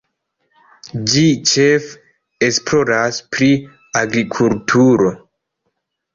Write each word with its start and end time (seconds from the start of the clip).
Ĝi 1.11 1.25
ĉefe 1.51 2.47
esploras 2.47 3.21
pri 3.37 3.51
agrikulturo. 4.03 5.15